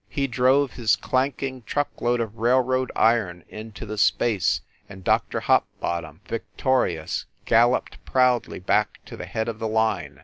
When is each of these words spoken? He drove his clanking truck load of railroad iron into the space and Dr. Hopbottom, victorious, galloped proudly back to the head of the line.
He 0.09 0.25
drove 0.25 0.71
his 0.73 0.95
clanking 0.95 1.61
truck 1.61 2.01
load 2.01 2.21
of 2.21 2.39
railroad 2.39 2.91
iron 2.95 3.43
into 3.49 3.85
the 3.85 3.99
space 3.99 4.61
and 4.89 5.03
Dr. 5.03 5.41
Hopbottom, 5.41 6.21
victorious, 6.27 7.27
galloped 7.45 8.03
proudly 8.03 8.57
back 8.57 8.97
to 9.05 9.15
the 9.15 9.27
head 9.27 9.47
of 9.47 9.59
the 9.59 9.67
line. 9.67 10.19